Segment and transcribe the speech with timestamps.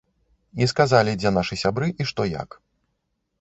[0.65, 2.59] І сказалі, дзе нашы сябры і што як.